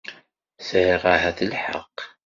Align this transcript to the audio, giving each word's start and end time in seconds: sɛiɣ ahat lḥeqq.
sɛiɣ 0.67 1.03
ahat 1.13 1.39
lḥeqq. 1.51 1.97